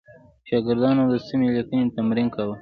[0.47, 2.55] شاګردانو د سمې لیکنې تمرین کاوه.